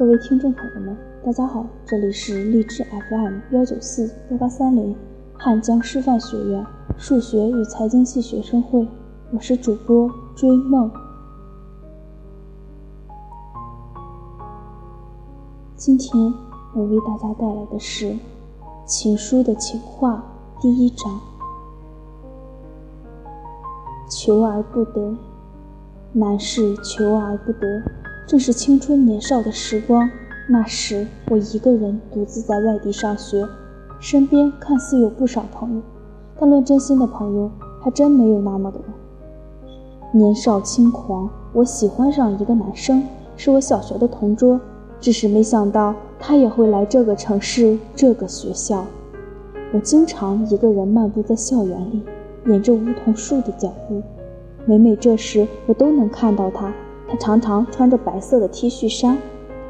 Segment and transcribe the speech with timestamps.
[0.00, 4.96] 各位听众朋友们，大家好，这里是荔枝 FM 幺九四幺八三零
[5.34, 6.64] 汉江师范学院
[6.96, 8.88] 数学与财经系学生会，
[9.30, 10.90] 我是主播追梦。
[15.76, 16.32] 今天
[16.74, 18.06] 我为大家带来的是
[18.86, 20.24] 《情书的情话》
[20.62, 21.20] 第一章：
[24.08, 25.14] 求而不得，
[26.14, 27.82] 难是求而不得。
[28.30, 30.08] 正是青春年少的时光，
[30.48, 33.44] 那时我一个人独自在外地上学，
[33.98, 35.82] 身边看似有不少朋友，
[36.38, 37.50] 但论真心的朋友，
[37.82, 38.80] 还真没有那么多。
[40.12, 43.02] 年少轻狂，我喜欢上一个男生，
[43.36, 44.60] 是我小学的同桌，
[45.00, 48.86] 只是没想到他也会来这个城市，这个学校。
[49.72, 52.04] 我经常一个人漫步在校园里，
[52.46, 54.00] 沿着梧桐树的脚步，
[54.66, 56.72] 每每这时，我都能看到他。
[57.10, 59.18] 他常常穿着白色的 T 恤衫，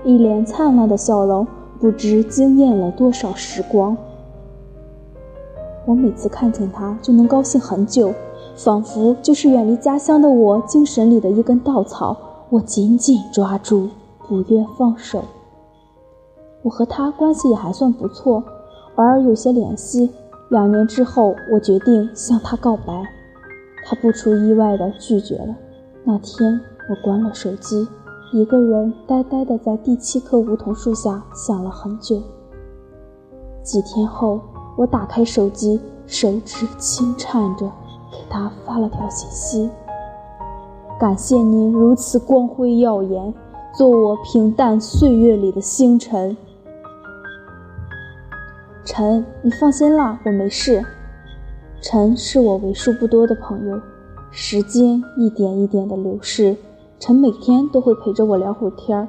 [0.05, 1.46] 一脸灿烂的笑容，
[1.80, 3.96] 不知惊艳了多少时光。
[5.86, 8.12] 我每次看见他就能高兴很久，
[8.55, 12.14] 仿佛就是远离家乡的我精神里的一根稻草，
[12.50, 13.88] 我紧紧抓住，
[14.28, 15.24] 不愿放手。
[16.62, 18.44] 我和他关系也还算不错，
[18.96, 20.11] 偶尔有些联系。
[20.50, 23.02] 两年之后，我决定向他告白，
[23.86, 25.56] 他不出意外的拒绝了。
[26.05, 26.61] 那天。
[26.91, 27.86] 我关了手机，
[28.33, 32.20] 一个人呆呆地在第七棵梧桐树下想了很久。
[33.62, 34.41] 几天后，
[34.77, 37.66] 我打开手机，手指轻颤着，
[38.11, 39.70] 给他发了条信息
[40.98, 43.33] ：“感谢您如此光辉耀眼，
[43.72, 46.36] 做我平淡岁月里的星辰。”
[48.84, 50.84] 陈，你放心啦，我没事。
[51.80, 53.80] 陈是我为数不多的朋友。
[54.33, 56.56] 时间一点一点的流逝。
[57.01, 59.08] 陈每天都会陪着我聊会儿天儿，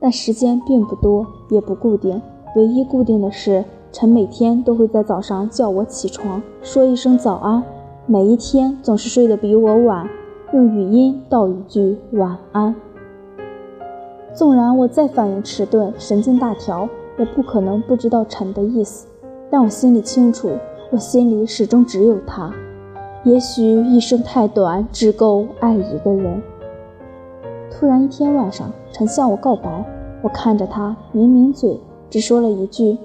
[0.00, 2.20] 但时间并不多，也不固定。
[2.56, 3.62] 唯一固定的是，
[3.92, 7.62] 陈每天都会在早上叫我起床，说一声早安。
[8.06, 10.08] 每一天总是睡得比我晚，
[10.54, 12.74] 用语音道一句晚安。
[14.32, 19.06] 纵然我再反应迟钝，神经大条，也不可能不知道陈的意思。
[19.50, 20.52] 但我心里清楚，
[20.90, 22.50] 我心里始终只有他。
[23.24, 26.42] 也许一生太短，只够爱一个人。
[27.84, 29.84] 突然一天晚上，陈向我告白，
[30.22, 31.78] 我看着他抿抿嘴，
[32.08, 32.96] 只说了一句：“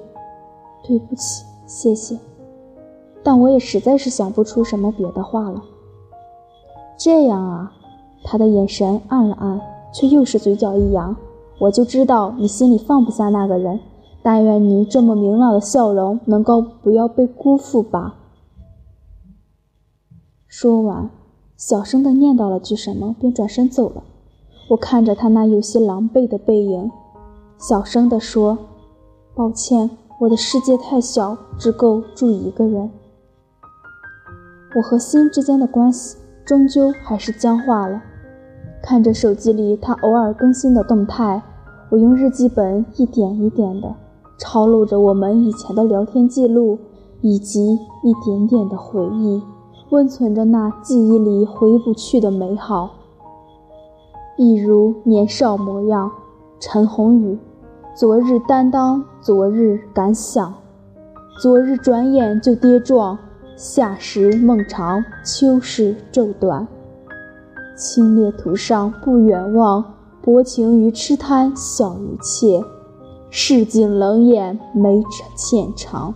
[0.88, 2.18] 对不起，谢谢。”
[3.22, 5.62] 但我也实在是想不出什么别的话了。
[6.98, 7.74] 这样啊，
[8.24, 9.60] 他的眼神暗了暗，
[9.94, 11.14] 却又是嘴角一扬，
[11.60, 13.82] 我就知道你心里放不下那个人。
[14.24, 18.16] 但愿你这么明朗的笑容能够不要被辜负吧。
[20.48, 21.10] 说完，
[21.58, 24.04] 小声的念叨了句什么，便转身走了。
[24.70, 26.92] 我看着他那有些狼狈的背影，
[27.58, 28.56] 小声地说
[29.34, 32.92] ：“抱歉，我的世界太小，只够住一个人。”
[34.78, 38.00] 我和心之间的关系终究还是僵化了。
[38.84, 41.42] 看着手机里他偶尔更新的动态，
[41.90, 43.96] 我用日记本一点一点地
[44.38, 46.78] 抄录着我们以前的聊天记录，
[47.22, 49.42] 以及一点点的回忆，
[49.90, 52.92] 温存着那记忆里回不去的美好。
[54.42, 56.10] 一如年少模样，
[56.62, 57.38] 陈鸿宇。
[57.94, 60.54] 昨日担当，昨日敢想，
[61.42, 63.20] 昨日转眼就跌撞。
[63.58, 66.66] 夏时梦长，秋时昼短。
[67.76, 69.84] 清冽途上不远望，
[70.22, 72.64] 薄情于痴贪笑于怯。
[73.30, 75.04] 市井冷眼没
[75.36, 76.16] 浅长。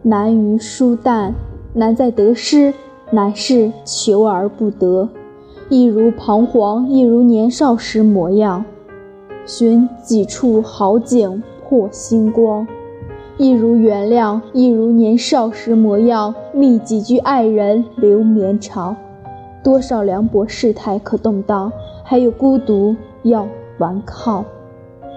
[0.00, 1.34] 难于疏淡，
[1.74, 2.72] 难在得失，
[3.10, 5.06] 难是求而不得。
[5.76, 8.64] 一如彷徨，一如年少时模样，
[9.44, 12.64] 寻几处好景破星光；
[13.38, 18.94] 一如原谅，一如年少时模样，觅几句爱人留绵长。
[19.64, 21.72] 多少凉薄世态可动荡，
[22.04, 22.94] 还有孤独
[23.24, 23.44] 要
[23.78, 24.44] 顽抗；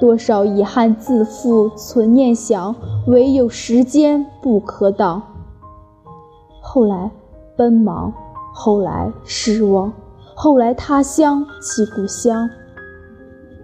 [0.01, 5.21] 多少遗憾自负存念想，唯有时间不可挡。
[6.59, 7.11] 后来
[7.55, 8.11] 奔忙，
[8.55, 9.93] 后来失望。
[10.39, 12.47] 后来他乡即故乡，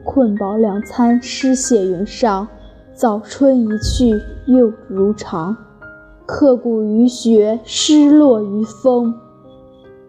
[0.04, 2.48] 困饱两餐诗写云上，
[2.96, 5.56] 早春一去又如常，
[6.26, 9.14] 刻骨于雪，失落于风，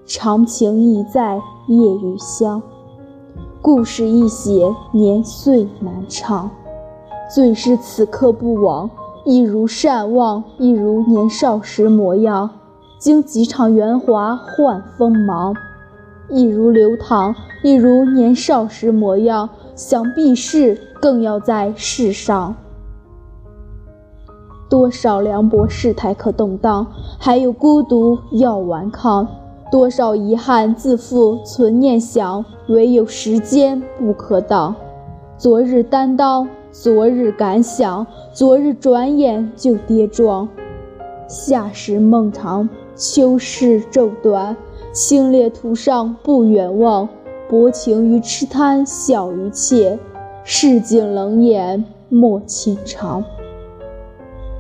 [0.07, 1.35] 长情意在
[1.69, 2.63] 夜雨香，
[3.61, 6.51] 故事一写年岁难长，
[7.31, 8.89] 最是此刻不往，
[9.27, 12.49] 一如善忘，一如年少时模样，
[12.99, 15.55] 经几场圆滑换锋芒。
[16.31, 22.55] 一如流淌，一如年少时模样，想避世，更要在世上。
[24.69, 26.87] 多少凉薄世态可动荡，
[27.19, 29.27] 还有孤独要顽抗；
[29.71, 34.75] 多少遗憾自负存念想，唯有时间不可挡。
[35.37, 40.49] 昨日担当，昨日敢想，昨日转眼就跌撞。
[41.29, 44.57] 夏时梦长，秋时昼短，
[44.95, 47.07] 清冽途上不远望。
[47.47, 49.99] 薄情于痴贪，小于怯，
[50.45, 53.23] 市井冷眼莫浅尝。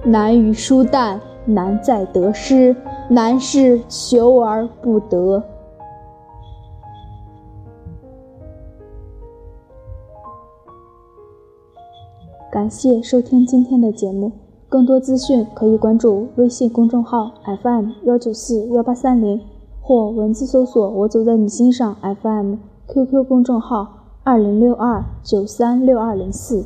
[0.04, 2.76] 难于疏淡，难在得失，
[3.08, 5.42] 难是求而不得。
[12.52, 14.30] 感谢收听今天的节目，
[14.68, 17.32] 更多资讯可以关注微信公众号
[17.62, 19.40] FM 幺九四幺八三零，
[19.86, 22.54] 或文字搜索“我走在你心上 FM”。
[22.88, 23.86] QQ 公众号：
[24.22, 26.64] 二零六二九三六二零四。